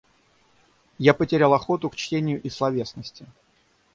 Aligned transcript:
Я 0.97 1.13
потерял 1.13 1.53
охоту 1.53 1.91
к 1.91 1.95
чтению 1.95 2.41
и 2.41 2.49
словесности. 2.49 3.27